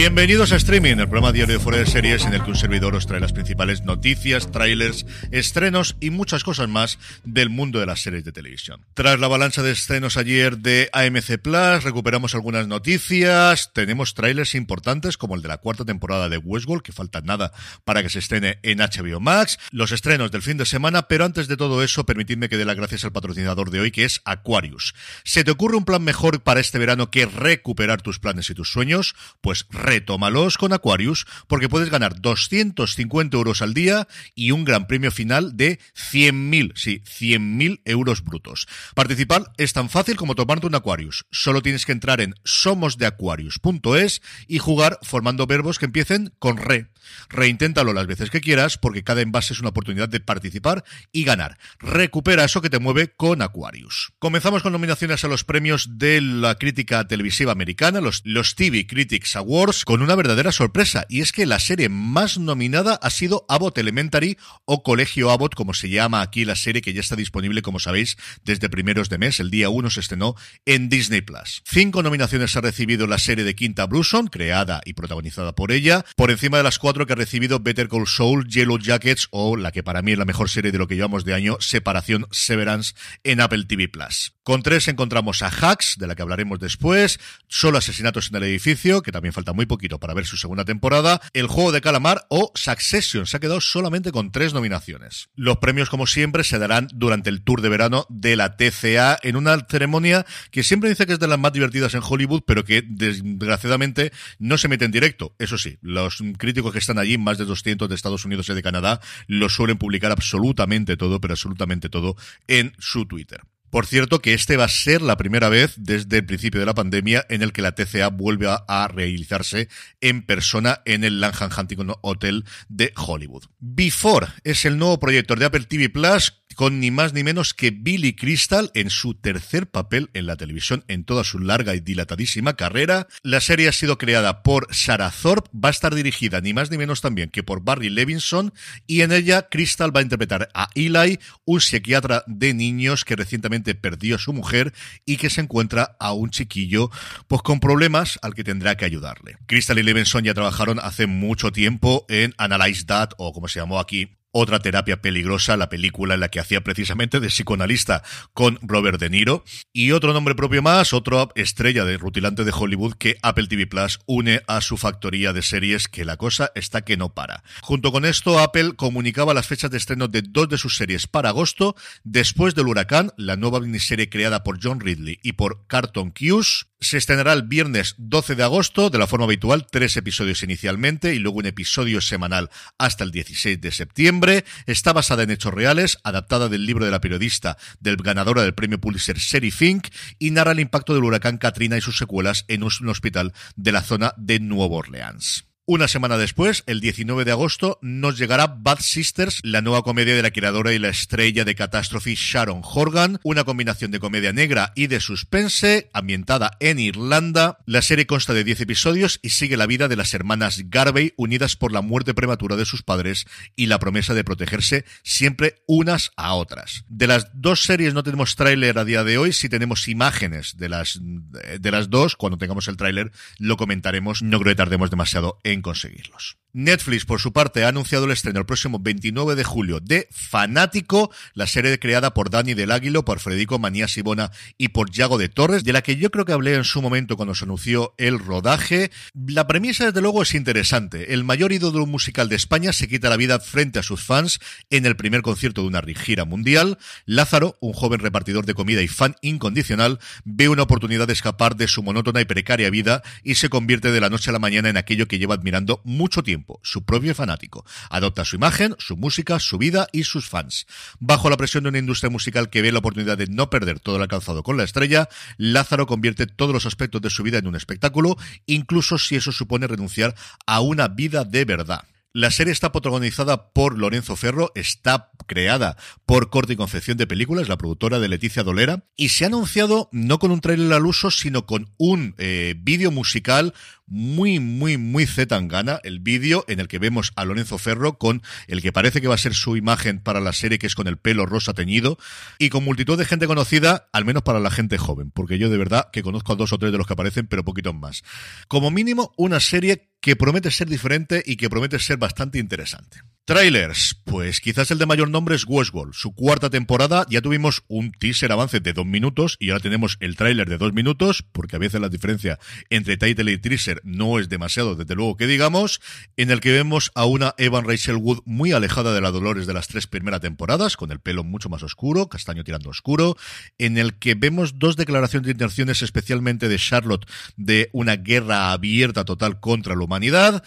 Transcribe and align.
Bienvenidos 0.00 0.50
a 0.52 0.56
Streaming, 0.56 0.92
el 0.92 1.10
programa 1.10 1.30
diario 1.30 1.58
de 1.58 1.62
fuera 1.62 1.78
de 1.78 1.84
series 1.84 2.24
en 2.24 2.32
el 2.32 2.42
que 2.42 2.48
un 2.48 2.56
servidor 2.56 2.94
os 2.94 3.06
trae 3.06 3.20
las 3.20 3.34
principales 3.34 3.82
noticias, 3.82 4.50
trailers, 4.50 5.04
estrenos 5.30 5.94
y 6.00 6.08
muchas 6.08 6.42
cosas 6.42 6.70
más 6.70 6.98
del 7.22 7.50
mundo 7.50 7.80
de 7.80 7.84
las 7.84 8.00
series 8.00 8.24
de 8.24 8.32
televisión. 8.32 8.86
Tras 8.94 9.20
la 9.20 9.26
avalancha 9.26 9.62
de 9.62 9.72
estrenos 9.72 10.16
ayer 10.16 10.56
de 10.56 10.88
AMC 10.94 11.42
Plus, 11.42 11.84
recuperamos 11.84 12.34
algunas 12.34 12.66
noticias, 12.66 13.74
tenemos 13.74 14.14
trailers 14.14 14.54
importantes 14.54 15.18
como 15.18 15.34
el 15.34 15.42
de 15.42 15.48
la 15.48 15.58
cuarta 15.58 15.84
temporada 15.84 16.30
de 16.30 16.38
Westworld, 16.38 16.82
que 16.82 16.92
falta 16.92 17.20
nada 17.20 17.52
para 17.84 18.02
que 18.02 18.08
se 18.08 18.20
estrene 18.20 18.58
en 18.62 18.78
HBO 18.78 19.20
Max, 19.20 19.58
los 19.70 19.92
estrenos 19.92 20.30
del 20.30 20.40
fin 20.40 20.56
de 20.56 20.64
semana, 20.64 21.08
pero 21.08 21.26
antes 21.26 21.46
de 21.46 21.58
todo 21.58 21.82
eso, 21.82 22.06
permitidme 22.06 22.48
que 22.48 22.56
dé 22.56 22.64
las 22.64 22.76
gracias 22.76 23.04
al 23.04 23.12
patrocinador 23.12 23.70
de 23.70 23.80
hoy, 23.80 23.90
que 23.90 24.06
es 24.06 24.22
Aquarius. 24.24 24.94
¿Se 25.24 25.44
te 25.44 25.50
ocurre 25.50 25.76
un 25.76 25.84
plan 25.84 26.02
mejor 26.02 26.40
para 26.40 26.60
este 26.60 26.78
verano 26.78 27.10
que 27.10 27.26
recuperar 27.26 28.00
tus 28.00 28.18
planes 28.18 28.48
y 28.48 28.54
tus 28.54 28.72
sueños? 28.72 29.14
Pues 29.42 29.66
retómalos 29.90 30.56
con 30.56 30.72
Aquarius 30.72 31.26
porque 31.48 31.68
puedes 31.68 31.90
ganar 31.90 32.20
250 32.20 33.36
euros 33.36 33.60
al 33.60 33.74
día 33.74 34.06
y 34.36 34.52
un 34.52 34.64
gran 34.64 34.86
premio 34.86 35.10
final 35.10 35.56
de 35.56 35.80
100.000, 36.12 36.72
sí, 36.76 37.02
100.000 37.04 37.80
euros 37.84 38.22
brutos. 38.22 38.68
Participar 38.94 39.50
es 39.56 39.72
tan 39.72 39.90
fácil 39.90 40.14
como 40.14 40.36
tomarte 40.36 40.68
un 40.68 40.76
Aquarius. 40.76 41.26
Solo 41.32 41.60
tienes 41.60 41.86
que 41.86 41.92
entrar 41.92 42.20
en 42.20 42.36
somosdeaquarius.es 42.44 44.22
y 44.46 44.58
jugar 44.58 45.00
formando 45.02 45.48
verbos 45.48 45.80
que 45.80 45.86
empiecen 45.86 46.32
con 46.38 46.56
re. 46.56 46.90
Reinténtalo 47.28 47.92
las 47.92 48.06
veces 48.06 48.30
que 48.30 48.40
quieras 48.40 48.78
porque 48.78 49.02
cada 49.02 49.22
envase 49.22 49.54
es 49.54 49.60
una 49.60 49.70
oportunidad 49.70 50.08
de 50.08 50.20
participar 50.20 50.84
y 51.10 51.24
ganar. 51.24 51.58
Recupera 51.80 52.44
eso 52.44 52.62
que 52.62 52.70
te 52.70 52.78
mueve 52.78 53.08
con 53.08 53.42
Aquarius. 53.42 54.12
Comenzamos 54.20 54.62
con 54.62 54.72
nominaciones 54.72 55.24
a 55.24 55.28
los 55.28 55.42
premios 55.42 55.98
de 55.98 56.20
la 56.20 56.54
crítica 56.54 57.08
televisiva 57.08 57.50
americana, 57.50 58.00
los, 58.00 58.22
los 58.24 58.54
TV 58.54 58.86
Critics 58.86 59.34
Awards, 59.36 59.69
con 59.84 60.02
una 60.02 60.16
verdadera 60.16 60.52
sorpresa, 60.52 61.06
y 61.08 61.20
es 61.20 61.32
que 61.32 61.46
la 61.46 61.60
serie 61.60 61.88
más 61.88 62.38
nominada 62.38 62.98
ha 63.00 63.10
sido 63.10 63.44
Abbott 63.48 63.78
Elementary 63.78 64.36
o 64.64 64.82
Colegio 64.82 65.30
Abbott, 65.30 65.54
como 65.54 65.74
se 65.74 65.88
llama 65.88 66.22
aquí 66.22 66.44
la 66.44 66.56
serie 66.56 66.82
que 66.82 66.92
ya 66.92 67.00
está 67.00 67.14
disponible, 67.14 67.62
como 67.62 67.78
sabéis, 67.78 68.16
desde 68.44 68.68
primeros 68.68 69.08
de 69.08 69.18
mes. 69.18 69.38
El 69.38 69.50
día 69.50 69.68
1 69.68 69.90
se 69.90 70.00
estrenó 70.00 70.34
en 70.66 70.88
Disney 70.88 71.20
Plus. 71.20 71.62
Cinco 71.64 72.02
nominaciones 72.02 72.56
ha 72.56 72.60
recibido 72.60 73.06
la 73.06 73.18
serie 73.18 73.44
de 73.44 73.54
Quinta 73.54 73.86
Brunson, 73.86 74.26
creada 74.26 74.80
y 74.84 74.94
protagonizada 74.94 75.54
por 75.54 75.70
ella, 75.70 76.04
por 76.16 76.30
encima 76.30 76.56
de 76.56 76.64
las 76.64 76.78
cuatro 76.78 77.06
que 77.06 77.12
ha 77.12 77.16
recibido 77.16 77.60
Better 77.60 77.88
Call 77.88 78.08
Saul, 78.08 78.48
Yellow 78.48 78.78
Jackets 78.78 79.28
o 79.30 79.56
la 79.56 79.70
que 79.70 79.82
para 79.82 80.02
mí 80.02 80.12
es 80.12 80.18
la 80.18 80.24
mejor 80.24 80.50
serie 80.50 80.72
de 80.72 80.78
lo 80.78 80.88
que 80.88 80.96
llevamos 80.96 81.24
de 81.24 81.34
año, 81.34 81.56
Separación 81.60 82.26
Severance 82.30 82.94
en 83.22 83.40
Apple 83.40 83.64
TV 83.66 83.88
Plus. 83.88 84.32
Con 84.50 84.64
tres 84.64 84.88
encontramos 84.88 85.42
a 85.42 85.46
Hacks, 85.46 85.94
de 85.96 86.08
la 86.08 86.16
que 86.16 86.22
hablaremos 86.22 86.58
después, 86.58 87.20
Solo 87.46 87.78
Asesinatos 87.78 88.30
en 88.30 88.36
el 88.38 88.42
Edificio, 88.42 89.00
que 89.00 89.12
también 89.12 89.32
falta 89.32 89.52
muy 89.52 89.64
poquito 89.64 90.00
para 90.00 90.12
ver 90.12 90.26
su 90.26 90.36
segunda 90.36 90.64
temporada, 90.64 91.20
El 91.34 91.46
Juego 91.46 91.70
de 91.70 91.80
Calamar 91.80 92.26
o 92.30 92.50
Succession. 92.56 93.26
Se 93.26 93.36
ha 93.36 93.40
quedado 93.40 93.60
solamente 93.60 94.10
con 94.10 94.32
tres 94.32 94.52
nominaciones. 94.52 95.28
Los 95.36 95.58
premios, 95.58 95.88
como 95.88 96.08
siempre, 96.08 96.42
se 96.42 96.58
darán 96.58 96.88
durante 96.92 97.30
el 97.30 97.44
tour 97.44 97.62
de 97.62 97.68
verano 97.68 98.06
de 98.08 98.34
la 98.34 98.56
TCA 98.56 99.20
en 99.22 99.36
una 99.36 99.56
ceremonia 99.70 100.26
que 100.50 100.64
siempre 100.64 100.90
dice 100.90 101.06
que 101.06 101.12
es 101.12 101.20
de 101.20 101.28
las 101.28 101.38
más 101.38 101.52
divertidas 101.52 101.94
en 101.94 102.02
Hollywood, 102.02 102.42
pero 102.44 102.64
que 102.64 102.82
desgraciadamente 102.84 104.10
no 104.40 104.58
se 104.58 104.66
mete 104.66 104.84
en 104.84 104.90
directo. 104.90 105.32
Eso 105.38 105.58
sí, 105.58 105.78
los 105.80 106.24
críticos 106.38 106.72
que 106.72 106.80
están 106.80 106.98
allí, 106.98 107.18
más 107.18 107.38
de 107.38 107.44
200 107.44 107.88
de 107.88 107.94
Estados 107.94 108.24
Unidos 108.24 108.48
y 108.48 108.54
de 108.54 108.64
Canadá, 108.64 109.00
lo 109.28 109.48
suelen 109.48 109.78
publicar 109.78 110.10
absolutamente 110.10 110.96
todo, 110.96 111.20
pero 111.20 111.34
absolutamente 111.34 111.88
todo 111.88 112.16
en 112.48 112.72
su 112.80 113.06
Twitter. 113.06 113.42
Por 113.70 113.86
cierto, 113.86 114.20
que 114.20 114.34
este 114.34 114.56
va 114.56 114.64
a 114.64 114.68
ser 114.68 115.00
la 115.00 115.16
primera 115.16 115.48
vez 115.48 115.74
desde 115.76 116.18
el 116.18 116.26
principio 116.26 116.58
de 116.58 116.66
la 116.66 116.74
pandemia 116.74 117.24
en 117.28 117.42
el 117.42 117.52
que 117.52 117.62
la 117.62 117.72
TCA 117.72 118.08
vuelve 118.08 118.48
a, 118.48 118.88
realizarse 118.88 119.68
en 120.00 120.22
persona 120.22 120.82
en 120.84 121.04
el 121.04 121.20
Langham 121.20 121.50
Huntington 121.56 121.94
Hotel 122.00 122.44
de 122.68 122.92
Hollywood. 122.96 123.44
Before 123.60 124.26
es 124.42 124.64
el 124.64 124.76
nuevo 124.76 124.98
proyecto 124.98 125.36
de 125.36 125.44
Apple 125.44 125.66
TV 125.66 125.88
Plus 125.88 126.39
con 126.54 126.80
ni 126.80 126.90
más 126.90 127.12
ni 127.12 127.24
menos 127.24 127.54
que 127.54 127.70
Billy 127.70 128.14
Crystal 128.14 128.70
en 128.74 128.90
su 128.90 129.14
tercer 129.14 129.68
papel 129.68 130.10
en 130.14 130.26
la 130.26 130.36
televisión 130.36 130.84
en 130.88 131.04
toda 131.04 131.24
su 131.24 131.38
larga 131.38 131.74
y 131.74 131.80
dilatadísima 131.80 132.54
carrera. 132.54 133.06
La 133.22 133.40
serie 133.40 133.68
ha 133.68 133.72
sido 133.72 133.98
creada 133.98 134.42
por 134.42 134.68
Sarah 134.74 135.10
Thorpe, 135.10 135.50
va 135.54 135.68
a 135.68 135.72
estar 135.72 135.94
dirigida 135.94 136.40
ni 136.40 136.52
más 136.52 136.70
ni 136.70 136.78
menos 136.78 137.00
también 137.00 137.30
que 137.30 137.42
por 137.42 137.62
Barry 137.62 137.90
Levinson 137.90 138.52
y 138.86 139.02
en 139.02 139.12
ella 139.12 139.48
Crystal 139.50 139.94
va 139.94 140.00
a 140.00 140.02
interpretar 140.02 140.48
a 140.54 140.68
Eli, 140.74 141.18
un 141.44 141.60
psiquiatra 141.60 142.24
de 142.26 142.54
niños 142.54 143.04
que 143.04 143.16
recientemente 143.16 143.74
perdió 143.74 144.16
a 144.16 144.18
su 144.18 144.32
mujer 144.32 144.72
y 145.04 145.16
que 145.16 145.30
se 145.30 145.40
encuentra 145.40 145.96
a 145.98 146.12
un 146.12 146.30
chiquillo 146.30 146.90
pues 147.28 147.42
con 147.42 147.60
problemas 147.60 148.18
al 148.22 148.34
que 148.34 148.44
tendrá 148.44 148.76
que 148.76 148.84
ayudarle. 148.84 149.36
Crystal 149.46 149.78
y 149.78 149.82
Levinson 149.82 150.24
ya 150.24 150.34
trabajaron 150.34 150.78
hace 150.80 151.06
mucho 151.06 151.52
tiempo 151.52 152.04
en 152.08 152.34
Analyze 152.38 152.84
That 152.84 153.10
o 153.18 153.32
como 153.32 153.48
se 153.48 153.60
llamó 153.60 153.78
aquí 153.78 154.19
otra 154.32 154.60
terapia 154.60 155.00
peligrosa, 155.00 155.56
la 155.56 155.68
película 155.68 156.14
en 156.14 156.20
la 156.20 156.28
que 156.28 156.40
hacía 156.40 156.62
precisamente 156.62 157.20
de 157.20 157.28
psicoanalista 157.28 158.02
con 158.32 158.58
Robert 158.62 159.00
De 159.00 159.10
Niro. 159.10 159.44
Y 159.72 159.92
otro 159.92 160.12
nombre 160.12 160.34
propio 160.34 160.62
más, 160.62 160.92
otra 160.92 161.28
estrella 161.34 161.84
de 161.84 161.98
rutilante 161.98 162.44
de 162.44 162.52
Hollywood 162.54 162.94
que 162.94 163.16
Apple 163.22 163.46
TV 163.48 163.66
Plus 163.66 164.00
une 164.06 164.42
a 164.46 164.60
su 164.60 164.76
factoría 164.76 165.32
de 165.32 165.42
series, 165.42 165.88
que 165.88 166.04
la 166.04 166.16
cosa 166.16 166.52
está 166.54 166.82
que 166.82 166.96
no 166.96 167.14
para. 167.14 167.42
Junto 167.62 167.92
con 167.92 168.04
esto, 168.04 168.38
Apple 168.38 168.74
comunicaba 168.76 169.34
las 169.34 169.46
fechas 169.46 169.70
de 169.70 169.78
estreno 169.78 170.08
de 170.08 170.22
dos 170.22 170.48
de 170.48 170.58
sus 170.58 170.76
series 170.76 171.06
para 171.06 171.30
agosto, 171.30 171.74
después 172.04 172.54
del 172.54 172.68
huracán, 172.68 173.12
la 173.16 173.36
nueva 173.36 173.60
miniserie 173.60 174.08
creada 174.08 174.42
por 174.42 174.58
John 174.62 174.80
Ridley 174.80 175.18
y 175.22 175.32
por 175.32 175.66
Carton 175.66 176.10
Cuse, 176.10 176.66
se 176.80 176.96
estrenará 176.96 177.32
el 177.34 177.42
viernes 177.42 177.94
12 177.98 178.34
de 178.34 178.42
agosto, 178.42 178.90
de 178.90 178.98
la 178.98 179.06
forma 179.06 179.26
habitual, 179.26 179.66
tres 179.70 179.96
episodios 179.96 180.42
inicialmente 180.42 181.14
y 181.14 181.18
luego 181.18 181.38
un 181.38 181.46
episodio 181.46 182.00
semanal 182.00 182.50
hasta 182.78 183.04
el 183.04 183.10
16 183.10 183.60
de 183.60 183.70
septiembre. 183.70 184.44
Está 184.66 184.92
basada 184.92 185.22
en 185.22 185.30
hechos 185.30 185.52
reales, 185.52 185.98
adaptada 186.04 186.48
del 186.48 186.64
libro 186.64 186.84
de 186.84 186.90
la 186.90 187.00
periodista 187.00 187.58
del 187.80 187.96
ganadora 187.96 188.42
del 188.42 188.54
premio 188.54 188.80
Pulitzer, 188.80 189.18
Sherry 189.18 189.50
Fink, 189.50 189.88
y 190.18 190.30
narra 190.30 190.52
el 190.52 190.60
impacto 190.60 190.94
del 190.94 191.04
huracán 191.04 191.38
Katrina 191.38 191.76
y 191.76 191.80
sus 191.80 191.98
secuelas 191.98 192.44
en 192.48 192.62
un 192.62 192.88
hospital 192.88 193.32
de 193.56 193.72
la 193.72 193.82
zona 193.82 194.14
de 194.16 194.40
Nueva 194.40 194.76
Orleans. 194.76 195.49
Una 195.72 195.86
semana 195.86 196.18
después, 196.18 196.64
el 196.66 196.80
19 196.80 197.24
de 197.24 197.30
agosto, 197.30 197.78
nos 197.80 198.18
llegará 198.18 198.48
Bad 198.48 198.80
Sisters, 198.80 199.38
la 199.44 199.60
nueva 199.60 199.82
comedia 199.82 200.16
de 200.16 200.22
la 200.22 200.32
creadora 200.32 200.72
y 200.72 200.80
la 200.80 200.88
estrella 200.88 201.44
de 201.44 201.54
Catastrophe 201.54 202.16
Sharon 202.16 202.62
Horgan, 202.64 203.20
una 203.22 203.44
combinación 203.44 203.92
de 203.92 204.00
comedia 204.00 204.32
negra 204.32 204.72
y 204.74 204.88
de 204.88 204.98
suspense, 204.98 205.88
ambientada 205.92 206.56
en 206.58 206.80
Irlanda. 206.80 207.58
La 207.66 207.82
serie 207.82 208.08
consta 208.08 208.34
de 208.34 208.42
10 208.42 208.62
episodios 208.62 209.20
y 209.22 209.28
sigue 209.28 209.56
la 209.56 209.68
vida 209.68 209.86
de 209.86 209.94
las 209.94 210.12
hermanas 210.12 210.60
Garvey 210.70 211.14
unidas 211.16 211.54
por 211.54 211.70
la 211.70 211.82
muerte 211.82 212.14
prematura 212.14 212.56
de 212.56 212.64
sus 212.64 212.82
padres 212.82 213.28
y 213.54 213.66
la 213.66 213.78
promesa 213.78 214.12
de 214.12 214.24
protegerse 214.24 214.84
siempre 215.04 215.62
unas 215.68 216.10
a 216.16 216.34
otras. 216.34 216.84
De 216.88 217.06
las 217.06 217.28
dos 217.32 217.62
series 217.62 217.94
no 217.94 218.02
tenemos 218.02 218.34
tráiler 218.34 218.76
a 218.76 218.84
día 218.84 219.04
de 219.04 219.18
hoy, 219.18 219.32
sí 219.32 219.48
tenemos 219.48 219.86
imágenes 219.86 220.56
de 220.56 220.68
las, 220.68 220.98
de 221.00 221.70
las 221.70 221.90
dos. 221.90 222.16
Cuando 222.16 222.38
tengamos 222.38 222.66
el 222.66 222.76
tráiler 222.76 223.12
lo 223.38 223.56
comentaremos, 223.56 224.20
no 224.20 224.40
creo 224.40 224.50
que 224.50 224.56
tardemos 224.56 224.90
demasiado 224.90 225.38
en 225.44 225.59
conseguirlos. 225.62 226.40
Netflix, 226.52 227.04
por 227.04 227.20
su 227.20 227.32
parte, 227.32 227.64
ha 227.64 227.68
anunciado 227.68 228.06
el 228.06 228.10
estreno 228.10 228.40
el 228.40 228.46
próximo 228.46 228.80
29 228.80 229.36
de 229.36 229.44
julio 229.44 229.78
de 229.78 230.08
Fanático, 230.10 231.12
la 231.32 231.46
serie 231.46 231.78
creada 231.78 232.12
por 232.12 232.28
Dani 232.28 232.54
del 232.54 232.72
Águilo, 232.72 233.04
por 233.04 233.20
Federico 233.20 233.60
Manías 233.60 233.92
Sibona 233.92 234.32
y 234.58 234.68
por 234.68 234.90
Yago 234.90 235.16
de 235.16 235.28
Torres, 235.28 235.62
de 235.62 235.72
la 235.72 235.82
que 235.82 235.96
yo 235.96 236.10
creo 236.10 236.24
que 236.24 236.32
hablé 236.32 236.54
en 236.54 236.64
su 236.64 236.82
momento 236.82 237.16
cuando 237.16 237.36
se 237.36 237.44
anunció 237.44 237.94
el 237.98 238.18
rodaje. 238.18 238.90
La 239.14 239.46
premisa, 239.46 239.86
desde 239.86 240.02
luego, 240.02 240.22
es 240.22 240.34
interesante. 240.34 241.14
El 241.14 241.22
mayor 241.22 241.52
ídolo 241.52 241.86
musical 241.86 242.28
de 242.28 242.36
España 242.36 242.72
se 242.72 242.88
quita 242.88 243.10
la 243.10 243.16
vida 243.16 243.38
frente 243.38 243.78
a 243.78 243.84
sus 243.84 244.02
fans 244.02 244.40
en 244.70 244.86
el 244.86 244.96
primer 244.96 245.22
concierto 245.22 245.62
de 245.62 245.68
una 245.68 245.82
gira 245.94 246.24
mundial. 246.24 246.78
Lázaro, 247.06 247.56
un 247.60 247.72
joven 247.72 248.00
repartidor 248.00 248.44
de 248.44 248.54
comida 248.54 248.82
y 248.82 248.88
fan 248.88 249.14
incondicional, 249.22 250.00
ve 250.24 250.48
una 250.48 250.64
oportunidad 250.64 251.06
de 251.06 251.12
escapar 251.12 251.54
de 251.56 251.68
su 251.68 251.82
monótona 251.82 252.20
y 252.20 252.24
precaria 252.24 252.70
vida 252.70 253.02
y 253.22 253.36
se 253.36 253.48
convierte 253.48 253.92
de 253.92 254.00
la 254.00 254.10
noche 254.10 254.30
a 254.30 254.32
la 254.32 254.38
mañana 254.38 254.68
en 254.68 254.76
aquello 254.76 255.06
que 255.06 255.18
lleva 255.18 255.34
admirando 255.34 255.49
admirando 255.50 255.80
mucho 255.84 256.22
tiempo, 256.22 256.60
su 256.62 256.84
propio 256.84 257.14
fanático. 257.14 257.64
Adopta 257.90 258.24
su 258.24 258.36
imagen, 258.36 258.76
su 258.78 258.96
música, 258.96 259.40
su 259.40 259.58
vida 259.58 259.88
y 259.92 260.04
sus 260.04 260.28
fans. 260.28 260.66
Bajo 261.00 261.28
la 261.28 261.36
presión 261.36 261.64
de 261.64 261.70
una 261.70 261.78
industria 261.78 262.08
musical 262.08 262.50
que 262.50 262.62
ve 262.62 262.70
la 262.70 262.78
oportunidad 262.78 263.18
de 263.18 263.26
no 263.26 263.50
perder 263.50 263.80
todo 263.80 263.96
el 263.96 264.02
alcanzado 264.02 264.44
con 264.44 264.56
la 264.56 264.62
estrella, 264.62 265.08
Lázaro 265.38 265.86
convierte 265.86 266.26
todos 266.26 266.52
los 266.52 266.66
aspectos 266.66 267.02
de 267.02 267.10
su 267.10 267.24
vida 267.24 267.38
en 267.38 267.48
un 267.48 267.56
espectáculo, 267.56 268.16
incluso 268.46 268.96
si 268.96 269.16
eso 269.16 269.32
supone 269.32 269.66
renunciar 269.66 270.14
a 270.46 270.60
una 270.60 270.86
vida 270.86 271.24
de 271.24 271.44
verdad. 271.44 271.84
La 272.12 272.32
serie 272.32 272.52
está 272.52 272.72
protagonizada 272.72 273.52
por 273.52 273.78
Lorenzo 273.78 274.16
Ferro, 274.16 274.50
está 274.56 275.12
creada 275.28 275.76
por 276.06 276.28
Corte 276.28 276.54
y 276.54 276.56
Confección 276.56 276.98
de 276.98 277.06
Películas, 277.06 277.48
la 277.48 277.56
productora 277.56 278.00
de 278.00 278.08
Leticia 278.08 278.42
Dolera, 278.42 278.84
y 278.96 279.10
se 279.10 279.22
ha 279.22 279.28
anunciado 279.28 279.88
no 279.92 280.18
con 280.18 280.32
un 280.32 280.40
trailer 280.40 280.72
al 280.72 280.86
uso, 280.86 281.12
sino 281.12 281.46
con 281.46 281.72
un 281.78 282.16
eh, 282.18 282.56
vídeo 282.58 282.90
musical 282.90 283.54
muy, 283.86 284.40
muy, 284.40 284.76
muy 284.76 285.06
zetangana 285.06 285.78
el 285.84 286.00
vídeo 286.00 286.44
en 286.48 286.58
el 286.58 286.66
que 286.66 286.80
vemos 286.80 287.12
a 287.14 287.24
Lorenzo 287.24 287.58
Ferro 287.58 287.96
con 287.96 288.22
el 288.48 288.60
que 288.60 288.72
parece 288.72 289.00
que 289.00 289.08
va 289.08 289.14
a 289.14 289.18
ser 289.18 289.34
su 289.34 289.56
imagen 289.56 290.00
para 290.00 290.20
la 290.20 290.32
serie, 290.32 290.58
que 290.58 290.66
es 290.66 290.74
con 290.74 290.88
el 290.88 290.96
pelo 290.96 291.26
rosa 291.26 291.54
teñido, 291.54 291.96
y 292.40 292.48
con 292.48 292.64
multitud 292.64 292.98
de 292.98 293.04
gente 293.04 293.28
conocida, 293.28 293.88
al 293.92 294.04
menos 294.04 294.24
para 294.24 294.40
la 294.40 294.50
gente 294.50 294.78
joven, 294.78 295.12
porque 295.12 295.38
yo 295.38 295.48
de 295.48 295.58
verdad 295.58 295.90
que 295.92 296.02
conozco 296.02 296.32
a 296.32 296.36
dos 296.36 296.52
o 296.52 296.58
tres 296.58 296.72
de 296.72 296.78
los 296.78 296.88
que 296.88 296.94
aparecen, 296.94 297.28
pero 297.28 297.44
poquitos 297.44 297.74
más. 297.74 298.02
Como 298.48 298.72
mínimo, 298.72 299.12
una 299.16 299.38
serie 299.38 299.89
que 300.00 300.16
promete 300.16 300.50
ser 300.50 300.68
diferente 300.68 301.22
y 301.24 301.36
que 301.36 301.50
promete 301.50 301.78
ser 301.78 301.98
bastante 301.98 302.38
interesante. 302.38 303.02
Trailers, 303.26 304.00
pues 304.04 304.40
quizás 304.40 304.72
el 304.72 304.78
de 304.78 304.86
mayor 304.86 305.08
nombre 305.08 305.36
es 305.36 305.44
Westworld, 305.46 305.92
su 305.94 306.12
cuarta 306.14 306.50
temporada, 306.50 307.06
ya 307.08 307.20
tuvimos 307.20 307.62
un 307.68 307.92
teaser 307.92 308.32
avance 308.32 308.58
de 308.58 308.72
dos 308.72 308.86
minutos 308.86 309.36
y 309.38 309.50
ahora 309.50 309.62
tenemos 309.62 309.98
el 310.00 310.16
tráiler 310.16 310.48
de 310.48 310.58
dos 310.58 310.72
minutos, 310.72 311.24
porque 311.30 311.54
a 311.54 311.60
veces 311.60 311.80
la 311.80 311.88
diferencia 311.88 312.40
entre 312.70 312.96
title 312.96 313.30
y 313.30 313.38
teaser 313.38 313.80
no 313.84 314.18
es 314.18 314.28
demasiado, 314.28 314.74
desde 314.74 314.96
luego 314.96 315.16
que 315.16 315.28
digamos, 315.28 315.80
en 316.16 316.32
el 316.32 316.40
que 316.40 316.50
vemos 316.50 316.90
a 316.96 317.04
una 317.04 317.34
Evan 317.38 317.64
Rachel 317.64 317.96
Wood 317.96 318.22
muy 318.24 318.50
alejada 318.50 318.92
de 318.92 319.00
la 319.00 319.12
Dolores 319.12 319.46
de 319.46 319.54
las 319.54 319.68
tres 319.68 319.86
primeras 319.86 320.22
temporadas, 320.22 320.76
con 320.76 320.90
el 320.90 320.98
pelo 320.98 321.22
mucho 321.22 321.48
más 321.48 321.62
oscuro, 321.62 322.08
castaño 322.08 322.42
tirando 322.42 322.70
oscuro, 322.70 323.16
en 323.58 323.78
el 323.78 323.94
que 323.98 324.16
vemos 324.16 324.58
dos 324.58 324.74
declaraciones 324.74 325.26
de 325.26 325.32
intenciones 325.32 325.82
especialmente 325.82 326.48
de 326.48 326.58
Charlotte 326.58 327.06
de 327.36 327.70
una 327.72 327.94
guerra 327.94 328.50
abierta 328.50 329.04
total 329.04 329.38
contra 329.38 329.76
la 329.76 329.84
humanidad, 329.84 330.42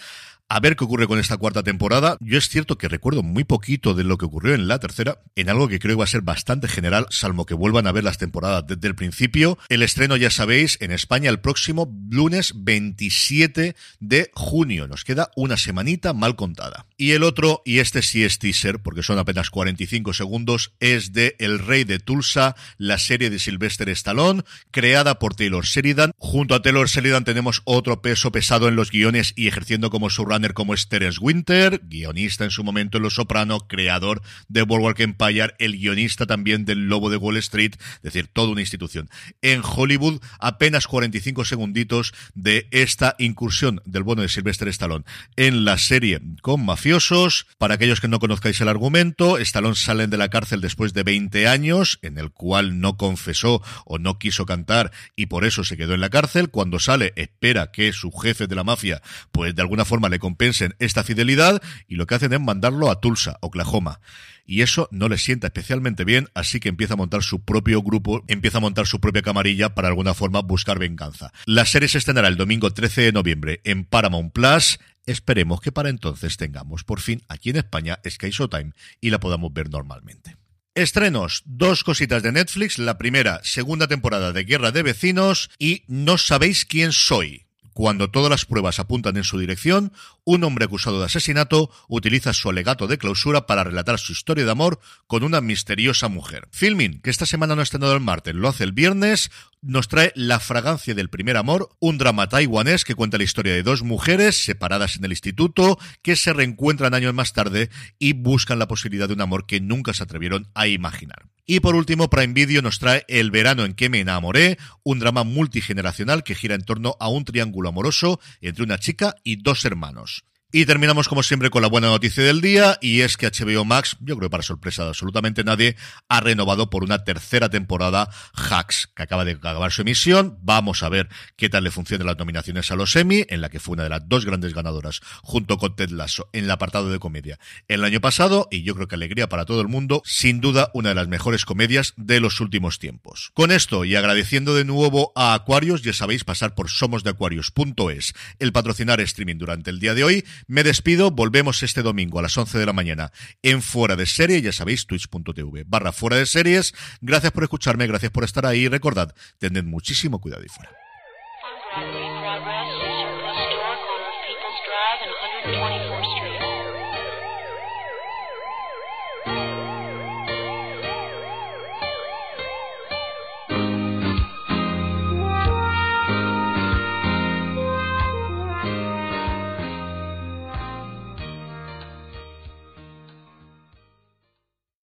a 0.48 0.60
ver 0.60 0.76
qué 0.76 0.84
ocurre 0.84 1.06
con 1.06 1.18
esta 1.18 1.36
cuarta 1.36 1.62
temporada. 1.62 2.16
Yo 2.20 2.38
es 2.38 2.48
cierto 2.48 2.78
que 2.78 2.88
recuerdo 2.88 3.22
muy 3.22 3.44
poquito 3.44 3.94
de 3.94 4.04
lo 4.04 4.18
que 4.18 4.26
ocurrió 4.26 4.54
en 4.54 4.68
la 4.68 4.78
tercera, 4.78 5.20
en 5.36 5.48
algo 5.48 5.68
que 5.68 5.78
creo 5.78 5.96
que 5.96 6.00
va 6.00 6.04
a 6.04 6.08
ser 6.08 6.22
bastante 6.22 6.68
general, 6.68 7.06
salvo 7.10 7.46
que 7.46 7.54
vuelvan 7.54 7.86
a 7.86 7.92
ver 7.92 8.04
las 8.04 8.18
temporadas 8.18 8.64
desde 8.66 8.88
el 8.88 8.94
principio. 8.94 9.58
El 9.68 9.82
estreno, 9.82 10.16
ya 10.16 10.30
sabéis, 10.30 10.78
en 10.80 10.92
España 10.92 11.30
el 11.30 11.40
próximo 11.40 11.92
lunes 12.10 12.52
27 12.56 13.74
de 14.00 14.30
junio. 14.34 14.86
Nos 14.88 15.04
queda 15.04 15.30
una 15.36 15.56
semanita 15.56 16.12
mal 16.12 16.36
contada. 16.36 16.86
Y 16.96 17.12
el 17.12 17.22
otro, 17.22 17.62
y 17.64 17.78
este 17.78 18.02
sí 18.02 18.24
es 18.24 18.38
teaser, 18.38 18.80
porque 18.80 19.02
son 19.02 19.18
apenas 19.18 19.50
45 19.50 20.12
segundos, 20.12 20.72
es 20.80 21.12
de 21.12 21.36
El 21.38 21.58
Rey 21.58 21.84
de 21.84 21.98
Tulsa, 21.98 22.54
la 22.78 22.98
serie 22.98 23.30
de 23.30 23.38
Sylvester 23.38 23.88
Stallone, 23.88 24.42
creada 24.70 25.18
por 25.18 25.34
Taylor 25.34 25.64
Sheridan. 25.64 26.12
Junto 26.18 26.54
a 26.54 26.62
Taylor 26.62 26.88
Sheridan 26.88 27.24
tenemos 27.24 27.62
otro 27.64 28.02
peso 28.02 28.30
pesado 28.30 28.68
en 28.68 28.76
los 28.76 28.90
guiones 28.90 29.32
y 29.36 29.48
ejerciendo 29.48 29.90
como 29.90 30.10
su 30.10 30.24
como 30.52 30.74
es 30.74 30.88
Terence 30.88 31.20
Winter, 31.20 31.80
guionista 31.84 32.42
en 32.44 32.50
su 32.50 32.64
momento 32.64 32.96
en 32.96 33.04
Los 33.04 33.14
Soprano, 33.14 33.68
creador 33.68 34.20
de 34.48 34.62
Boardwalk 34.62 34.98
Empire, 34.98 35.54
el 35.58 35.78
guionista 35.78 36.26
también 36.26 36.64
del 36.64 36.88
Lobo 36.88 37.08
de 37.08 37.16
Wall 37.16 37.36
Street, 37.36 37.74
es 37.78 38.02
decir, 38.02 38.26
toda 38.26 38.50
una 38.50 38.60
institución. 38.60 39.08
En 39.42 39.62
Hollywood, 39.64 40.20
apenas 40.40 40.88
45 40.88 41.44
segunditos 41.44 42.14
de 42.34 42.66
esta 42.72 43.14
incursión 43.18 43.80
del 43.84 44.02
bono 44.02 44.22
de 44.22 44.28
Sylvester 44.28 44.66
Stallone 44.68 45.04
en 45.36 45.64
la 45.64 45.78
serie 45.78 46.20
con 46.42 46.64
mafiosos. 46.64 47.46
Para 47.56 47.74
aquellos 47.74 48.00
que 48.00 48.08
no 48.08 48.18
conozcáis 48.18 48.60
el 48.60 48.68
argumento, 48.68 49.38
Stallone 49.38 49.76
sale 49.76 50.08
de 50.08 50.16
la 50.16 50.30
cárcel 50.30 50.60
después 50.60 50.94
de 50.94 51.04
20 51.04 51.46
años, 51.46 52.00
en 52.02 52.18
el 52.18 52.32
cual 52.32 52.80
no 52.80 52.96
confesó 52.96 53.62
o 53.84 53.98
no 53.98 54.18
quiso 54.18 54.46
cantar 54.46 54.90
y 55.14 55.26
por 55.26 55.44
eso 55.44 55.62
se 55.62 55.76
quedó 55.76 55.94
en 55.94 56.00
la 56.00 56.10
cárcel. 56.10 56.50
Cuando 56.50 56.80
sale, 56.80 57.12
espera 57.14 57.70
que 57.70 57.92
su 57.92 58.10
jefe 58.10 58.48
de 58.48 58.56
la 58.56 58.64
mafia, 58.64 59.00
pues 59.30 59.54
de 59.54 59.62
alguna 59.62 59.84
forma 59.84 60.08
le 60.08 60.18
compensen 60.24 60.74
esta 60.78 61.04
fidelidad 61.04 61.60
y 61.86 61.96
lo 61.96 62.06
que 62.06 62.14
hacen 62.14 62.32
es 62.32 62.40
mandarlo 62.40 62.90
a 62.90 62.98
Tulsa, 62.98 63.36
Oklahoma. 63.42 64.00
Y 64.46 64.62
eso 64.62 64.88
no 64.90 65.10
le 65.10 65.18
sienta 65.18 65.48
especialmente 65.48 66.02
bien, 66.02 66.30
así 66.32 66.60
que 66.60 66.70
empieza 66.70 66.94
a 66.94 66.96
montar 66.96 67.22
su 67.22 67.44
propio 67.44 67.82
grupo, 67.82 68.24
empieza 68.26 68.56
a 68.56 68.62
montar 68.62 68.86
su 68.86 69.00
propia 69.00 69.20
camarilla 69.20 69.74
para 69.74 69.88
alguna 69.88 70.14
forma 70.14 70.40
buscar 70.40 70.78
venganza. 70.78 71.30
La 71.44 71.66
serie 71.66 71.88
se 71.88 71.98
estrenará 71.98 72.28
el 72.28 72.38
domingo 72.38 72.70
13 72.70 73.02
de 73.02 73.12
noviembre 73.12 73.60
en 73.64 73.84
Paramount 73.84 74.32
Plus. 74.32 74.78
Esperemos 75.04 75.60
que 75.60 75.72
para 75.72 75.90
entonces 75.90 76.38
tengamos 76.38 76.84
por 76.84 77.02
fin 77.02 77.20
aquí 77.28 77.50
en 77.50 77.56
España 77.56 77.98
Sky 78.08 78.30
Showtime 78.30 78.72
y 79.02 79.10
la 79.10 79.20
podamos 79.20 79.52
ver 79.52 79.68
normalmente. 79.68 80.38
Estrenos, 80.74 81.42
dos 81.44 81.84
cositas 81.84 82.22
de 82.22 82.32
Netflix, 82.32 82.78
la 82.78 82.96
primera, 82.96 83.40
segunda 83.44 83.88
temporada 83.88 84.32
de 84.32 84.44
Guerra 84.44 84.72
de 84.72 84.82
Vecinos 84.82 85.50
y 85.58 85.84
No 85.86 86.16
sabéis 86.16 86.64
quién 86.64 86.92
soy. 86.92 87.44
Cuando 87.74 88.08
todas 88.08 88.30
las 88.30 88.44
pruebas 88.44 88.78
apuntan 88.78 89.16
en 89.16 89.24
su 89.24 89.38
dirección, 89.38 89.92
un 90.22 90.44
hombre 90.44 90.64
acusado 90.64 91.00
de 91.00 91.06
asesinato 91.06 91.70
utiliza 91.88 92.32
su 92.32 92.48
alegato 92.48 92.86
de 92.86 92.98
clausura 92.98 93.46
para 93.46 93.64
relatar 93.64 93.98
su 93.98 94.12
historia 94.12 94.44
de 94.44 94.50
amor 94.52 94.78
con 95.08 95.24
una 95.24 95.40
misteriosa 95.40 96.06
mujer. 96.06 96.46
Filming, 96.52 97.00
que 97.00 97.10
esta 97.10 97.26
semana 97.26 97.56
no 97.56 97.60
ha 97.60 97.64
estrenado 97.64 97.92
el 97.92 98.00
martes, 98.00 98.34
lo 98.36 98.48
hace 98.48 98.62
el 98.62 98.70
viernes, 98.70 99.32
nos 99.64 99.88
trae 99.88 100.12
La 100.14 100.40
fragancia 100.40 100.94
del 100.94 101.08
primer 101.08 101.36
amor, 101.36 101.70
un 101.80 101.98
drama 101.98 102.28
taiwanés 102.28 102.84
que 102.84 102.94
cuenta 102.94 103.18
la 103.18 103.24
historia 103.24 103.54
de 103.54 103.62
dos 103.62 103.82
mujeres 103.82 104.44
separadas 104.44 104.96
en 104.96 105.04
el 105.04 105.12
instituto 105.12 105.78
que 106.02 106.16
se 106.16 106.32
reencuentran 106.32 106.94
años 106.94 107.14
más 107.14 107.32
tarde 107.32 107.70
y 107.98 108.12
buscan 108.12 108.58
la 108.58 108.68
posibilidad 108.68 109.08
de 109.08 109.14
un 109.14 109.22
amor 109.22 109.46
que 109.46 109.60
nunca 109.60 109.94
se 109.94 110.02
atrevieron 110.02 110.48
a 110.54 110.66
imaginar. 110.66 111.26
Y 111.46 111.60
por 111.60 111.74
último, 111.74 112.08
Prime 112.08 112.32
Video 112.32 112.62
nos 112.62 112.78
trae 112.78 113.04
El 113.08 113.30
verano 113.30 113.64
en 113.64 113.74
que 113.74 113.90
me 113.90 114.00
enamoré, 114.00 114.58
un 114.82 114.98
drama 114.98 115.24
multigeneracional 115.24 116.24
que 116.24 116.34
gira 116.34 116.54
en 116.54 116.64
torno 116.64 116.96
a 117.00 117.08
un 117.08 117.24
triángulo 117.24 117.68
amoroso 117.68 118.20
entre 118.40 118.64
una 118.64 118.78
chica 118.78 119.14
y 119.24 119.36
dos 119.36 119.64
hermanos. 119.64 120.24
Y 120.56 120.66
terminamos 120.66 121.08
como 121.08 121.24
siempre 121.24 121.50
con 121.50 121.62
la 121.62 121.68
buena 121.68 121.88
noticia 121.88 122.22
del 122.22 122.40
día 122.40 122.78
y 122.80 123.00
es 123.00 123.16
que 123.16 123.26
HBO 123.26 123.64
Max, 123.64 123.96
yo 123.98 124.16
creo 124.16 124.30
para 124.30 124.44
sorpresa 124.44 124.84
de 124.84 124.90
absolutamente 124.90 125.42
nadie, 125.42 125.74
ha 126.08 126.20
renovado 126.20 126.70
por 126.70 126.84
una 126.84 127.02
tercera 127.02 127.48
temporada 127.48 128.08
Hacks, 128.34 128.88
que 128.94 129.02
acaba 129.02 129.24
de 129.24 129.32
acabar 129.32 129.72
su 129.72 129.82
emisión. 129.82 130.38
Vamos 130.42 130.84
a 130.84 130.88
ver 130.88 131.08
qué 131.34 131.48
tal 131.48 131.64
le 131.64 131.72
funcionan 131.72 132.06
las 132.06 132.18
nominaciones 132.18 132.70
a 132.70 132.76
los 132.76 132.94
Emmy, 132.94 133.26
en 133.30 133.40
la 133.40 133.48
que 133.48 133.58
fue 133.58 133.72
una 133.72 133.82
de 133.82 133.88
las 133.88 134.08
dos 134.08 134.24
grandes 134.24 134.54
ganadoras 134.54 135.00
junto 135.24 135.58
con 135.58 135.74
Ted 135.74 135.90
Lasso 135.90 136.30
en 136.32 136.44
el 136.44 136.50
apartado 136.52 136.88
de 136.88 137.00
comedia 137.00 137.40
el 137.66 137.82
año 137.82 138.00
pasado 138.00 138.46
y 138.48 138.62
yo 138.62 138.76
creo 138.76 138.86
que 138.86 138.94
alegría 138.94 139.28
para 139.28 139.46
todo 139.46 139.60
el 139.60 139.66
mundo, 139.66 140.02
sin 140.04 140.40
duda 140.40 140.70
una 140.72 140.90
de 140.90 140.94
las 140.94 141.08
mejores 141.08 141.44
comedias 141.44 141.94
de 141.96 142.20
los 142.20 142.38
últimos 142.38 142.78
tiempos. 142.78 143.32
Con 143.34 143.50
esto 143.50 143.84
y 143.84 143.96
agradeciendo 143.96 144.54
de 144.54 144.64
nuevo 144.64 145.10
a 145.16 145.34
Aquarius, 145.34 145.82
ya 145.82 145.92
sabéis 145.92 146.22
pasar 146.22 146.54
por 146.54 146.70
somosdeaquarius.es, 146.70 148.14
el 148.38 148.52
patrocinar 148.52 149.00
streaming 149.00 149.38
durante 149.38 149.70
el 149.70 149.80
día 149.80 149.94
de 149.94 150.04
hoy, 150.04 150.24
me 150.46 150.62
despido, 150.62 151.10
volvemos 151.10 151.62
este 151.62 151.82
domingo 151.82 152.18
a 152.18 152.22
las 152.22 152.36
11 152.36 152.58
de 152.58 152.66
la 152.66 152.72
mañana 152.72 153.12
en 153.42 153.62
Fuera 153.62 153.96
de 153.96 154.06
Serie, 154.06 154.42
ya 154.42 154.52
sabéis, 154.52 154.86
twitch.tv 154.86 155.64
barra 155.66 155.92
Fuera 155.92 156.16
de 156.16 156.26
Series. 156.26 156.74
Gracias 157.00 157.32
por 157.32 157.42
escucharme, 157.42 157.86
gracias 157.86 158.12
por 158.12 158.24
estar 158.24 158.46
ahí. 158.46 158.68
Recordad, 158.68 159.14
tened 159.38 159.64
muchísimo 159.64 160.20
cuidado 160.20 160.44
y 160.44 160.48
fuera. 160.48 160.83